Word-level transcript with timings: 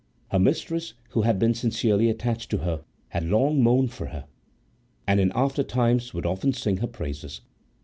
Her 0.31 0.39
mistress, 0.39 0.95
who 1.09 1.21
had 1.21 1.37
been 1.37 1.53
sincerely 1.53 2.09
attached 2.09 2.49
to 2.49 2.57
her, 2.65 2.83
had 3.09 3.23
long 3.23 3.61
mourned 3.61 3.91
for 3.93 4.07
her, 4.07 4.25
and 5.05 5.19
in 5.19 5.31
after 5.35 5.61
times 5.61 6.11
would 6.11 6.25
often 6.25 6.53
sing 6.53 6.77
her 6.77 6.87
praises. 6.87 7.41